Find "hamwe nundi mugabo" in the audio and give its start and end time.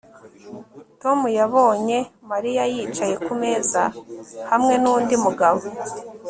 4.51-5.61